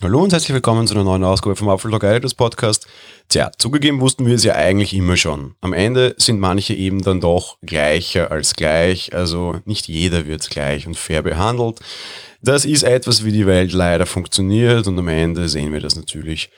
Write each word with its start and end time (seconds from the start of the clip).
Hallo 0.00 0.22
und 0.22 0.32
herzlich 0.32 0.54
willkommen 0.54 0.86
zu 0.86 0.94
einer 0.94 1.02
neuen 1.02 1.24
Ausgabe 1.24 1.56
vom 1.56 1.68
Apfeltalk 1.68 2.04
Editors 2.04 2.32
Podcast. 2.32 2.86
Tja, 3.28 3.50
zugegeben 3.58 3.98
wussten 3.98 4.26
wir 4.26 4.36
es 4.36 4.44
ja 4.44 4.54
eigentlich 4.54 4.94
immer 4.94 5.16
schon. 5.16 5.56
Am 5.60 5.72
Ende 5.72 6.14
sind 6.18 6.38
manche 6.38 6.72
eben 6.72 7.02
dann 7.02 7.20
doch 7.20 7.58
gleicher 7.62 8.30
als 8.30 8.54
gleich, 8.54 9.12
also 9.12 9.56
nicht 9.64 9.88
jeder 9.88 10.24
wird 10.28 10.48
gleich 10.50 10.86
und 10.86 10.96
fair 10.96 11.22
behandelt. 11.22 11.80
Das 12.40 12.64
ist 12.64 12.84
etwas, 12.84 13.24
wie 13.24 13.32
die 13.32 13.48
Welt 13.48 13.72
leider 13.72 14.06
funktioniert 14.06 14.86
und 14.86 14.96
am 15.00 15.08
Ende 15.08 15.48
sehen 15.48 15.72
wir 15.72 15.80
das 15.80 15.96
natürlich 15.96 16.50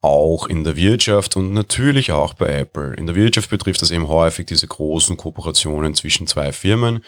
auch 0.00 0.46
in 0.46 0.62
der 0.62 0.76
Wirtschaft 0.76 1.34
und 1.34 1.52
natürlich 1.52 2.12
auch 2.12 2.34
bei 2.34 2.46
Apple. 2.60 2.94
In 2.94 3.06
der 3.06 3.16
Wirtschaft 3.16 3.50
betrifft 3.50 3.82
das 3.82 3.90
eben 3.90 4.06
häufig 4.06 4.46
diese 4.46 4.68
großen 4.68 5.16
Kooperationen 5.16 5.96
zwischen 5.96 6.28
zwei 6.28 6.52
Firmen 6.52 7.02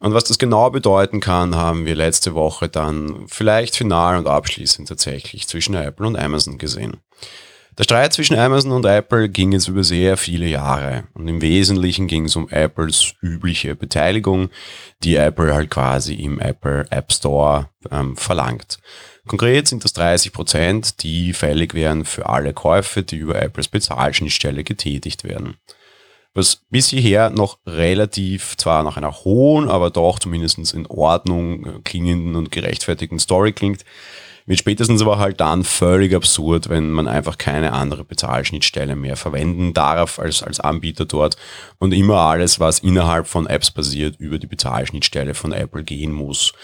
und 0.00 0.14
was 0.14 0.24
das 0.24 0.38
genau 0.38 0.70
bedeuten 0.70 1.20
kann, 1.20 1.56
haben 1.56 1.84
wir 1.84 1.94
letzte 1.94 2.34
Woche 2.34 2.68
dann 2.68 3.26
vielleicht 3.26 3.76
final 3.76 4.16
und 4.16 4.26
abschließend 4.26 4.88
tatsächlich 4.88 5.48
zwischen 5.48 5.74
Apple 5.74 6.06
und 6.06 6.16
Amazon 6.16 6.58
gesehen. 6.58 6.98
Der 7.76 7.84
Streit 7.84 8.12
zwischen 8.12 8.36
Amazon 8.36 8.72
und 8.72 8.84
Apple 8.84 9.28
ging 9.28 9.52
jetzt 9.52 9.68
über 9.68 9.84
sehr 9.84 10.16
viele 10.16 10.46
Jahre 10.46 11.04
und 11.14 11.28
im 11.28 11.40
Wesentlichen 11.40 12.08
ging 12.08 12.24
es 12.24 12.34
um 12.34 12.48
Apples 12.48 13.14
übliche 13.22 13.76
Beteiligung, 13.76 14.50
die 15.04 15.14
Apple 15.14 15.54
halt 15.54 15.70
quasi 15.70 16.14
im 16.14 16.40
Apple 16.40 16.86
App 16.90 17.12
Store 17.12 17.68
ähm, 17.90 18.16
verlangt. 18.16 18.78
Konkret 19.28 19.68
sind 19.68 19.84
das 19.84 19.92
30 19.92 20.32
Prozent, 20.32 21.02
die 21.02 21.32
fällig 21.32 21.74
wären 21.74 22.04
für 22.04 22.28
alle 22.28 22.52
Käufe, 22.52 23.04
die 23.04 23.16
über 23.16 23.40
Apples 23.40 23.68
Bezahlschnittstelle 23.68 24.64
getätigt 24.64 25.22
werden 25.22 25.56
was 26.38 26.62
bis 26.70 26.88
hierher 26.88 27.30
noch 27.30 27.58
relativ, 27.66 28.56
zwar 28.56 28.82
nach 28.82 28.96
einer 28.96 29.12
hohen, 29.12 29.68
aber 29.68 29.90
doch 29.90 30.18
zumindest 30.18 30.72
in 30.72 30.86
Ordnung 30.86 31.66
äh, 31.66 31.80
klingenden 31.84 32.36
und 32.36 32.50
gerechtfertigten 32.52 33.18
Story 33.18 33.52
klingt, 33.52 33.84
wird 34.46 34.58
spätestens 34.58 35.02
aber 35.02 35.18
halt 35.18 35.40
dann 35.40 35.62
völlig 35.62 36.14
absurd, 36.14 36.70
wenn 36.70 36.90
man 36.90 37.06
einfach 37.06 37.36
keine 37.36 37.74
andere 37.74 38.02
Bezahlschnittstelle 38.02 38.96
mehr 38.96 39.16
verwenden 39.16 39.74
darf 39.74 40.18
als, 40.18 40.42
als 40.42 40.58
Anbieter 40.58 41.04
dort 41.04 41.36
und 41.78 41.92
immer 41.92 42.20
alles, 42.20 42.58
was 42.58 42.78
innerhalb 42.78 43.26
von 43.26 43.46
Apps 43.46 43.70
passiert, 43.70 44.16
über 44.18 44.38
die 44.38 44.46
Bezahlschnittstelle 44.46 45.34
von 45.34 45.52
Apple 45.52 45.84
gehen 45.84 46.12
muss. 46.12 46.54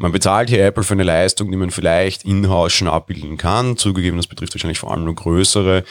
Man 0.00 0.12
bezahlt 0.12 0.48
hier 0.48 0.64
Apple 0.64 0.82
für 0.82 0.94
eine 0.94 1.02
Leistung, 1.02 1.50
die 1.50 1.58
man 1.58 1.70
vielleicht 1.70 2.24
in-house 2.24 2.72
schon 2.72 2.88
abbilden 2.88 3.36
kann. 3.36 3.76
Zugegeben, 3.76 4.16
das 4.16 4.28
betrifft 4.28 4.54
wahrscheinlich 4.54 4.78
vor 4.78 4.90
allem 4.90 5.04
nur 5.04 5.14
größere. 5.14 5.84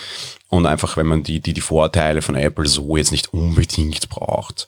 Und 0.47 0.65
einfach, 0.65 0.97
wenn 0.97 1.05
man 1.05 1.21
die, 1.21 1.41
die, 1.41 1.53
die 1.53 1.61
Vorteile 1.61 2.23
von 2.23 2.33
Apple 2.33 2.65
so 2.65 2.97
jetzt 2.97 3.11
nicht 3.11 3.31
unbedingt 3.35 4.09
braucht. 4.09 4.67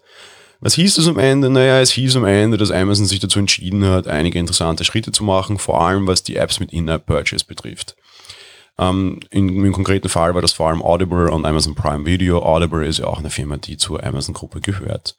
Was 0.60 0.76
hieß 0.76 0.94
das 0.94 1.08
am 1.08 1.18
Ende? 1.18 1.50
Naja, 1.50 1.82
es 1.82 1.90
hieß 1.90 2.18
am 2.18 2.26
Ende, 2.26 2.58
dass 2.58 2.70
Amazon 2.70 3.08
sich 3.08 3.20
dazu 3.20 3.40
entschieden 3.40 3.84
hat, 3.84 4.08
einige 4.08 4.38
interessante 4.38 4.84
Schritte 4.84 5.12
zu 5.12 5.24
machen, 5.24 5.58
vor 5.58 5.82
allem 5.82 6.06
was 6.06 6.22
die 6.22 6.36
Apps 6.36 6.60
mit 6.60 6.72
In-App-Purchase 6.72 7.46
betrifft. 7.46 7.96
Ähm, 8.78 9.22
in, 9.32 9.66
Im 9.66 9.74
konkreten 9.74 10.10
Fall 10.10 10.36
war 10.36 10.44
das 10.44 10.54
vor 10.54 10.70
allem 10.70 10.84
Audible 10.84 11.32
und 11.32 11.48
Amazon 11.48 11.74
Prime 11.74 12.06
Video. 12.06 12.44
Audible 12.44 12.86
ist 12.86 13.00
ja 13.00 13.08
auch 13.08 13.18
eine 13.18 13.32
Firma, 13.32 13.58
die 13.58 13.78
zur 13.78 14.04
Amazon-Gruppe 14.04 14.62
gehört. 14.62 15.16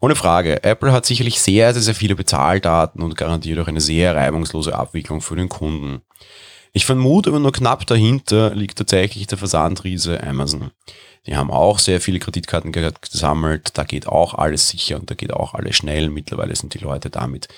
Ohne 0.00 0.16
Frage, 0.16 0.64
Apple 0.64 0.92
hat 0.92 1.04
sicherlich 1.04 1.40
sehr, 1.40 1.74
sehr, 1.74 1.82
sehr 1.82 1.94
viele 1.94 2.16
Bezahldaten 2.16 3.02
und 3.02 3.16
garantiert 3.16 3.58
auch 3.58 3.68
eine 3.68 3.82
sehr 3.82 4.14
reibungslose 4.14 4.74
Abwicklung 4.74 5.20
für 5.20 5.36
den 5.36 5.50
Kunden. 5.50 6.00
Ich 6.72 6.86
vermute 6.86 7.30
aber 7.30 7.40
nur 7.40 7.52
knapp 7.52 7.86
dahinter 7.86 8.54
liegt 8.54 8.78
tatsächlich 8.78 9.26
der 9.26 9.36
Versandriese 9.36 10.22
Amazon. 10.22 10.70
Die 11.26 11.36
haben 11.36 11.50
auch 11.50 11.78
sehr 11.78 12.00
viele 12.00 12.18
Kreditkarten 12.18 12.72
gesammelt, 12.72 13.76
da 13.76 13.84
geht 13.84 14.06
auch 14.06 14.34
alles 14.34 14.68
sicher 14.68 14.98
und 14.98 15.10
da 15.10 15.14
geht 15.14 15.34
auch 15.34 15.52
alles 15.52 15.76
schnell. 15.76 16.08
Mittlerweile 16.08 16.56
sind 16.56 16.72
die 16.72 16.78
Leute 16.78 17.10
damit 17.10 17.48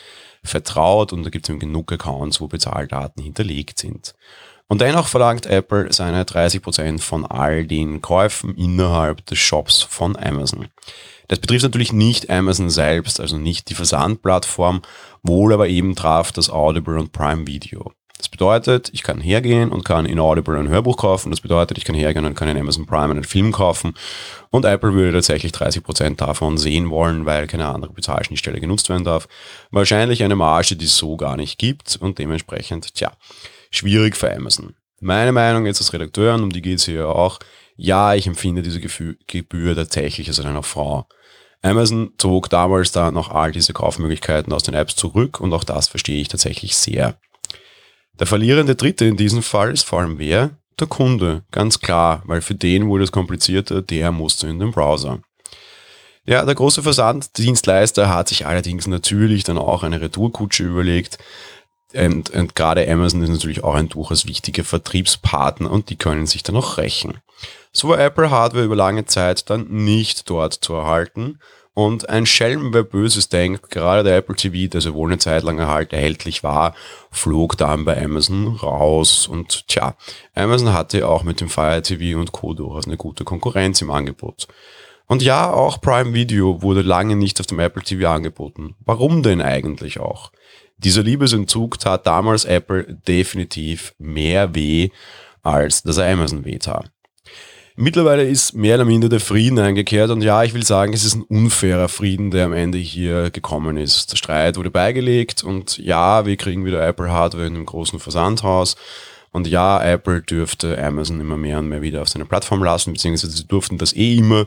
vertraut 0.42 1.12
und 1.12 1.22
da 1.22 1.30
gibt 1.30 1.48
es 1.48 1.58
genug 1.58 1.92
Accounts, 1.92 2.40
wo 2.40 2.48
Bezahldaten 2.48 3.22
hinterlegt 3.22 3.78
sind. 3.78 4.14
Und 4.66 4.80
dennoch 4.80 5.06
verlangt 5.06 5.46
Apple 5.46 5.92
seine 5.92 6.24
30% 6.24 6.98
von 7.00 7.26
all 7.26 7.66
den 7.66 8.00
Käufen 8.00 8.56
innerhalb 8.56 9.24
des 9.26 9.38
Shops 9.38 9.82
von 9.82 10.16
Amazon. 10.16 10.68
Das 11.32 11.38
betrifft 11.38 11.62
natürlich 11.62 11.94
nicht 11.94 12.28
Amazon 12.28 12.68
selbst, 12.68 13.18
also 13.18 13.38
nicht 13.38 13.70
die 13.70 13.74
Versandplattform, 13.74 14.82
wohl 15.22 15.54
aber 15.54 15.66
eben 15.66 15.96
traf 15.96 16.30
das 16.30 16.50
Audible 16.50 16.98
und 16.98 17.12
Prime 17.12 17.46
Video. 17.46 17.94
Das 18.18 18.28
bedeutet, 18.28 18.90
ich 18.92 19.02
kann 19.02 19.18
hergehen 19.18 19.70
und 19.70 19.82
kann 19.82 20.04
in 20.04 20.20
Audible 20.20 20.58
ein 20.58 20.68
Hörbuch 20.68 20.98
kaufen. 20.98 21.30
Das 21.30 21.40
bedeutet, 21.40 21.78
ich 21.78 21.86
kann 21.86 21.94
hergehen 21.94 22.26
und 22.26 22.34
kann 22.34 22.48
in 22.48 22.58
Amazon 22.58 22.84
Prime 22.84 23.12
einen 23.12 23.24
Film 23.24 23.50
kaufen. 23.50 23.94
Und 24.50 24.66
Apple 24.66 24.92
würde 24.92 25.14
tatsächlich 25.14 25.52
30% 25.52 26.16
davon 26.16 26.58
sehen 26.58 26.90
wollen, 26.90 27.24
weil 27.24 27.46
keine 27.46 27.66
andere 27.66 27.94
Bezahlschnittstelle 27.94 28.60
genutzt 28.60 28.90
werden 28.90 29.04
darf. 29.04 29.26
Wahrscheinlich 29.70 30.22
eine 30.24 30.36
Marge, 30.36 30.76
die 30.76 30.84
es 30.84 30.98
so 30.98 31.16
gar 31.16 31.38
nicht 31.38 31.58
gibt 31.58 31.96
und 31.98 32.18
dementsprechend, 32.18 32.92
tja, 32.92 33.10
schwierig 33.70 34.18
für 34.18 34.30
Amazon. 34.36 34.74
Meine 35.04 35.32
Meinung 35.32 35.66
jetzt 35.66 35.80
als 35.80 35.92
Redakteur, 35.92 36.34
und 36.34 36.44
um 36.44 36.50
die 36.50 36.62
geht 36.62 36.78
es 36.78 36.84
hier 36.84 37.08
auch, 37.08 37.40
ja, 37.74 38.14
ich 38.14 38.28
empfinde 38.28 38.62
diese 38.62 38.80
Gebühr 38.80 39.74
tatsächlich 39.74 40.28
als 40.28 40.38
eine 40.38 40.62
Frau. 40.62 41.08
Amazon 41.60 42.12
zog 42.18 42.48
damals 42.48 42.92
da 42.92 43.10
noch 43.10 43.28
all 43.28 43.50
diese 43.50 43.72
Kaufmöglichkeiten 43.72 44.52
aus 44.52 44.62
den 44.62 44.74
Apps 44.74 44.94
zurück 44.94 45.40
und 45.40 45.52
auch 45.54 45.64
das 45.64 45.88
verstehe 45.88 46.20
ich 46.20 46.28
tatsächlich 46.28 46.76
sehr. 46.76 47.16
Der 48.20 48.28
verlierende 48.28 48.76
Dritte 48.76 49.04
in 49.04 49.16
diesem 49.16 49.42
Fall 49.42 49.72
ist 49.72 49.82
vor 49.82 49.98
allem 49.98 50.20
wer? 50.20 50.50
Der 50.78 50.86
Kunde, 50.86 51.42
ganz 51.50 51.80
klar, 51.80 52.22
weil 52.26 52.40
für 52.40 52.54
den 52.54 52.86
wurde 52.86 53.02
es 53.02 53.10
komplizierter, 53.10 53.82
der 53.82 54.12
musste 54.12 54.46
in 54.46 54.60
den 54.60 54.70
Browser. 54.70 55.20
Ja, 56.24 56.44
der 56.44 56.54
große 56.54 56.84
Versanddienstleister 56.84 58.08
hat 58.08 58.28
sich 58.28 58.46
allerdings 58.46 58.86
natürlich 58.86 59.42
dann 59.42 59.58
auch 59.58 59.82
eine 59.82 60.00
Retourkutsche 60.00 60.62
überlegt, 60.62 61.18
und, 61.94 62.30
und 62.30 62.54
gerade 62.54 62.90
Amazon 62.90 63.22
ist 63.22 63.30
natürlich 63.30 63.64
auch 63.64 63.74
ein 63.74 63.88
durchaus 63.88 64.26
wichtiger 64.26 64.64
Vertriebspartner 64.64 65.70
und 65.70 65.90
die 65.90 65.96
können 65.96 66.26
sich 66.26 66.42
dann 66.42 66.56
auch 66.56 66.78
rächen. 66.78 67.18
So 67.72 67.88
war 67.88 67.98
Apple 67.98 68.30
Hardware 68.30 68.64
über 68.64 68.76
lange 68.76 69.06
Zeit 69.06 69.48
dann 69.48 69.66
nicht 69.68 70.28
dort 70.28 70.54
zu 70.54 70.74
erhalten 70.74 71.38
und 71.74 72.10
ein 72.10 72.26
Schelm, 72.26 72.74
wer 72.74 72.82
Böses 72.82 73.30
denkt, 73.30 73.70
gerade 73.70 74.02
der 74.02 74.18
Apple 74.18 74.36
TV, 74.36 74.70
der 74.70 74.82
sowohl 74.82 75.10
eine 75.10 75.18
Zeit 75.18 75.42
lang 75.42 75.58
erhalt, 75.58 75.94
erhältlich 75.94 76.42
war, 76.42 76.74
flog 77.10 77.56
dann 77.56 77.86
bei 77.86 78.02
Amazon 78.02 78.56
raus. 78.56 79.26
Und 79.26 79.66
tja, 79.68 79.96
Amazon 80.34 80.74
hatte 80.74 81.08
auch 81.08 81.22
mit 81.22 81.40
dem 81.40 81.48
Fire 81.48 81.80
TV 81.80 82.20
und 82.20 82.32
Co. 82.32 82.52
durchaus 82.52 82.86
eine 82.86 82.98
gute 82.98 83.24
Konkurrenz 83.24 83.80
im 83.80 83.90
Angebot. 83.90 84.48
Und 85.12 85.20
ja, 85.20 85.52
auch 85.52 85.78
Prime 85.78 86.14
Video 86.14 86.62
wurde 86.62 86.80
lange 86.80 87.16
nicht 87.16 87.38
auf 87.38 87.46
dem 87.46 87.58
Apple 87.60 87.82
TV 87.82 88.08
angeboten. 88.08 88.76
Warum 88.86 89.22
denn 89.22 89.42
eigentlich 89.42 90.00
auch? 90.00 90.32
Dieser 90.78 91.02
Liebesentzug 91.02 91.78
tat 91.78 92.06
damals 92.06 92.46
Apple 92.46 92.98
definitiv 93.06 93.92
mehr 93.98 94.54
weh, 94.54 94.88
als 95.42 95.82
dass 95.82 95.98
er 95.98 96.10
Amazon 96.10 96.46
weh 96.46 96.56
tat. 96.56 96.90
Mittlerweile 97.76 98.26
ist 98.26 98.54
mehr 98.54 98.76
oder 98.76 98.86
minder 98.86 99.10
der 99.10 99.20
Frieden 99.20 99.58
eingekehrt 99.58 100.08
und 100.08 100.22
ja, 100.22 100.44
ich 100.44 100.54
will 100.54 100.64
sagen, 100.64 100.94
es 100.94 101.04
ist 101.04 101.16
ein 101.16 101.24
unfairer 101.24 101.90
Frieden, 101.90 102.30
der 102.30 102.46
am 102.46 102.54
Ende 102.54 102.78
hier 102.78 103.28
gekommen 103.28 103.76
ist. 103.76 104.12
Der 104.12 104.16
Streit 104.16 104.56
wurde 104.56 104.70
beigelegt 104.70 105.44
und 105.44 105.76
ja, 105.76 106.24
wir 106.24 106.38
kriegen 106.38 106.64
wieder 106.64 106.88
Apple 106.88 107.10
Hardware 107.10 107.46
in 107.46 107.56
einem 107.56 107.66
großen 107.66 108.00
Versandhaus. 108.00 108.76
Und 109.30 109.46
ja, 109.46 109.82
Apple 109.82 110.22
dürfte 110.22 110.82
Amazon 110.82 111.20
immer 111.20 111.38
mehr 111.38 111.58
und 111.58 111.68
mehr 111.68 111.80
wieder 111.80 112.02
auf 112.02 112.08
seine 112.08 112.26
Plattform 112.26 112.62
lassen, 112.62 112.92
beziehungsweise 112.92 113.34
sie 113.34 113.46
durften 113.46 113.78
das 113.78 113.94
eh 113.94 114.16
immer. 114.16 114.46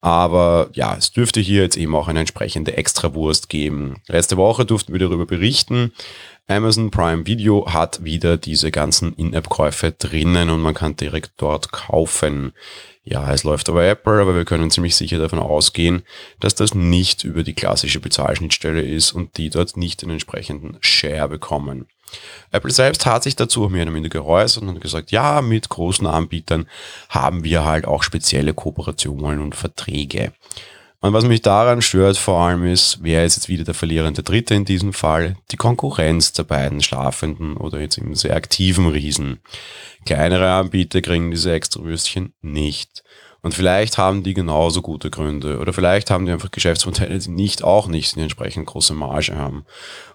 Aber 0.00 0.68
ja, 0.72 0.94
es 0.96 1.12
dürfte 1.12 1.40
hier 1.40 1.62
jetzt 1.62 1.76
eben 1.76 1.94
auch 1.94 2.08
eine 2.08 2.20
entsprechende 2.20 2.76
Extrawurst 2.76 3.48
geben. 3.48 4.02
Letzte 4.06 4.36
Woche 4.36 4.64
durften 4.64 4.92
wir 4.92 5.00
darüber 5.00 5.26
berichten. 5.26 5.92
Amazon 6.48 6.90
Prime 6.90 7.26
Video 7.26 7.72
hat 7.72 8.04
wieder 8.04 8.36
diese 8.36 8.70
ganzen 8.70 9.14
In-App-Käufe 9.14 9.92
drinnen 9.92 10.50
und 10.50 10.60
man 10.60 10.74
kann 10.74 10.94
direkt 10.94 11.32
dort 11.38 11.72
kaufen. 11.72 12.52
Ja, 13.08 13.32
es 13.32 13.44
läuft 13.44 13.68
aber 13.68 13.86
Apple, 13.86 14.20
aber 14.20 14.34
wir 14.34 14.44
können 14.44 14.68
ziemlich 14.68 14.96
sicher 14.96 15.20
davon 15.20 15.38
ausgehen, 15.38 16.02
dass 16.40 16.56
das 16.56 16.74
nicht 16.74 17.22
über 17.22 17.44
die 17.44 17.54
klassische 17.54 18.00
Bezahlschnittstelle 18.00 18.82
ist 18.82 19.12
und 19.12 19.36
die 19.36 19.48
dort 19.48 19.76
nicht 19.76 20.02
den 20.02 20.10
entsprechenden 20.10 20.76
Share 20.80 21.28
bekommen. 21.28 21.86
Apple 22.50 22.72
selbst 22.72 23.06
hat 23.06 23.22
sich 23.22 23.36
dazu 23.36 23.68
mehr 23.68 23.84
oder 23.84 23.94
weniger 23.94 24.20
geäußert 24.20 24.64
und 24.64 24.80
gesagt, 24.80 25.12
ja, 25.12 25.40
mit 25.40 25.68
großen 25.68 26.04
Anbietern 26.04 26.66
haben 27.08 27.44
wir 27.44 27.64
halt 27.64 27.84
auch 27.84 28.02
spezielle 28.02 28.54
Kooperationen 28.54 29.40
und 29.40 29.54
Verträge. 29.54 30.32
Und 31.00 31.12
was 31.12 31.24
mich 31.24 31.42
daran 31.42 31.82
stört 31.82 32.16
vor 32.16 32.40
allem 32.40 32.64
ist, 32.64 32.98
wer 33.02 33.24
ist 33.24 33.36
jetzt 33.36 33.48
wieder 33.48 33.64
der 33.64 33.74
verlierende 33.74 34.22
Dritte 34.22 34.54
in 34.54 34.64
diesem 34.64 34.92
Fall? 34.92 35.36
Die 35.52 35.56
Konkurrenz 35.56 36.32
der 36.32 36.44
beiden 36.44 36.82
schlafenden 36.82 37.56
oder 37.56 37.80
jetzt 37.80 37.98
eben 37.98 38.14
sehr 38.14 38.34
aktiven 38.34 38.88
Riesen. 38.88 39.40
Kleinere 40.06 40.50
Anbieter 40.52 41.02
kriegen 41.02 41.30
diese 41.30 41.52
Extrawürstchen 41.52 42.32
nicht. 42.40 43.04
Und 43.46 43.54
vielleicht 43.54 43.96
haben 43.96 44.24
die 44.24 44.34
genauso 44.34 44.82
gute 44.82 45.08
Gründe. 45.08 45.60
Oder 45.60 45.72
vielleicht 45.72 46.10
haben 46.10 46.26
die 46.26 46.32
einfach 46.32 46.50
Geschäftsmodelle, 46.50 47.16
die 47.16 47.30
nicht 47.30 47.62
auch 47.62 47.86
nicht 47.86 48.16
eine 48.16 48.24
entsprechend 48.24 48.66
große 48.66 48.92
Marge 48.92 49.36
haben. 49.36 49.64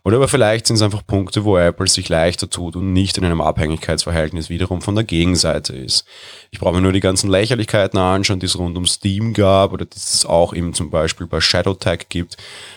Oder 0.04 0.18
aber 0.18 0.28
vielleicht 0.28 0.68
sind 0.68 0.76
es 0.76 0.82
einfach 0.82 1.08
Punkte, 1.08 1.46
wo 1.46 1.58
Apple 1.58 1.88
sich 1.88 2.10
leichter 2.10 2.50
tut 2.50 2.76
und 2.76 2.92
nicht 2.92 3.18
in 3.18 3.24
einem 3.24 3.40
Abhängigkeitsverhältnis 3.40 4.50
wiederum 4.50 4.82
von 4.82 4.96
der 4.96 5.06
Gegenseite 5.06 5.74
ist. 5.74 6.04
Ich 6.50 6.60
brauche 6.60 6.74
mir 6.74 6.82
nur 6.82 6.92
die 6.92 7.00
ganzen 7.00 7.30
Lächerlichkeiten 7.30 7.98
anschauen, 7.98 8.42
die 8.42 8.48
es 8.48 8.60
rund 8.60 8.78
um 8.78 8.86
Steam 8.86 9.32
gab 9.32 9.72
oder 9.72 9.86
die 9.86 9.96
es 9.96 10.26
auch 10.26 10.54
eben 10.54 10.74
zum 10.74 10.90
Beispiel 10.90 11.26
bei 11.26 11.40
ShadowTag 11.40 12.10
gibt. 12.10 12.36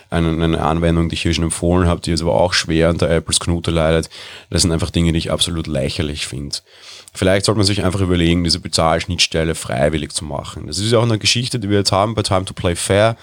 Eine, 0.09 0.41
eine 0.41 0.63
Anwendung, 0.63 1.09
die 1.09 1.15
ich 1.15 1.23
hier 1.23 1.35
schon 1.35 1.43
empfohlen 1.43 1.89
habe, 1.89 2.01
die 2.01 2.11
jetzt 2.11 2.23
aber 2.23 2.41
auch 2.41 2.53
schwer 2.53 2.91
unter 2.91 3.11
Apples 3.11 3.41
Knute 3.41 3.73
leidet. 3.73 4.09
Das 4.51 4.63
sind 4.63 4.71
einfach 4.71 4.91
Dinge, 4.91 5.11
die 5.11 5.19
ich 5.19 5.33
absolut 5.33 5.67
lächerlich 5.67 6.29
finde. 6.29 6.59
Vielleicht 7.17 7.47
sollte 7.47 7.59
man 7.59 7.67
sich 7.67 7.85
einfach 7.85 8.01
überlegen, 8.01 8.43
diese 8.43 8.59
Bezahlschnittstelle 8.59 9.55
freiwillig 9.55 10.13
zu 10.13 10.25
machen. 10.25 10.44
Das 10.67 10.79
ist 10.79 10.93
ja 10.93 10.99
auch 10.99 11.05
eine 11.05 11.19
Geschichte, 11.19 11.59
die 11.59 11.71
wir 11.71 11.79
jetzt 11.79 11.93
haben 11.93 12.15
bei 12.15 12.23
Time 12.23 12.45
to 12.45 12.55
Play 12.55 12.77
Fair. 12.77 13.17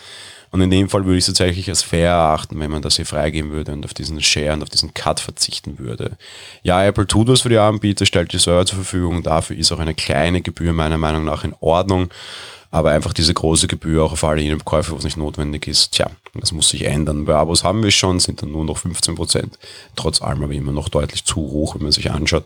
Und 0.52 0.60
in 0.60 0.70
dem 0.70 0.90
Fall 0.90 1.06
würde 1.06 1.18
ich 1.18 1.22
es 1.22 1.28
tatsächlich 1.28 1.70
als 1.70 1.82
fair 1.82 2.10
erachten, 2.10 2.60
wenn 2.60 2.70
man 2.70 2.82
das 2.82 2.98
hier 2.98 3.06
freigeben 3.06 3.52
würde 3.52 3.72
und 3.72 3.86
auf 3.86 3.94
diesen 3.94 4.22
Share 4.22 4.52
und 4.54 4.64
auf 4.64 4.70
diesen 4.70 4.94
Cut 4.94 5.22
verzichten 5.22 5.80
würde. 5.80 6.18
Ja, 6.62 6.84
Apple 6.84 7.08
tut 7.08 7.30
was 7.30 7.42
für 7.42 7.50
die 7.50 7.58
Anbieter, 7.58 8.06
stellt 8.06 8.34
die 8.34 8.38
Server 8.38 8.66
zur 8.66 8.76
Verfügung. 8.76 9.24
Dafür 9.24 9.56
ist 9.56 9.72
auch 9.72 9.80
eine 9.80 9.94
kleine 9.94 10.42
Gebühr 10.42 10.74
meiner 10.74 10.98
Meinung 10.98 11.24
nach 11.24 11.46
in 11.46 11.56
Ordnung. 11.62 12.10
Aber 12.72 12.92
einfach 12.92 13.14
diese 13.14 13.34
große 13.34 13.68
Gebühr 13.68 14.04
auch 14.04 14.14
auf 14.14 14.24
alle 14.24 14.42
jene 14.42 14.58
Käufe, 14.58 14.94
wo 14.94 14.96
es 14.96 15.04
nicht 15.04 15.18
notwendig 15.18 15.68
ist, 15.68 15.92
tja, 15.92 16.10
das 16.34 16.54
muss 16.54 16.70
sich 16.70 16.86
ändern. 16.86 17.26
Bei 17.26 17.36
Abos 17.36 17.66
haben 17.66 17.84
wir 17.84 17.92
schon, 17.92 18.20
sind 18.20 18.42
dann 18.42 18.52
nur 18.52 18.64
noch 18.64 18.78
15 18.78 19.16
Prozent. 19.16 19.60
Trotz 19.98 20.22
allem 20.22 20.44
aber 20.44 20.54
immer 20.54 20.72
noch 20.72 20.88
deutlich 20.88 21.26
zu 21.26 21.36
hoch, 21.36 21.76
wenn 21.76 21.84
man 21.84 21.92
sich 21.92 22.12
anschaut, 22.12 22.46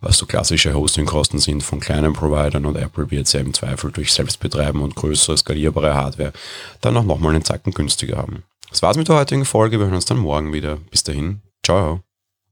was 0.00 0.16
so 0.16 0.24
klassische 0.24 0.74
Hostingkosten 0.74 1.38
sind 1.38 1.62
von 1.62 1.80
kleinen 1.80 2.14
Providern 2.14 2.64
und 2.64 2.76
Apple 2.76 3.10
wird 3.10 3.30
ja 3.32 3.40
im 3.40 3.52
Zweifel 3.52 3.92
durch 3.92 4.12
Selbstbetreiben 4.12 4.80
und 4.80 4.96
größere 4.96 5.36
skalierbare 5.36 5.94
Hardware 5.94 6.32
dann 6.80 6.96
auch 6.96 7.04
nochmal 7.04 7.34
einen 7.34 7.44
Zacken 7.44 7.72
günstiger 7.72 8.16
haben. 8.16 8.44
Das 8.70 8.82
war's 8.82 8.96
mit 8.96 9.08
der 9.08 9.16
heutigen 9.16 9.44
Folge. 9.44 9.78
Wir 9.78 9.86
hören 9.86 9.94
uns 9.94 10.06
dann 10.06 10.18
morgen 10.18 10.52
wieder. 10.52 10.76
Bis 10.90 11.04
dahin. 11.04 11.42
Ciao. 11.62 12.05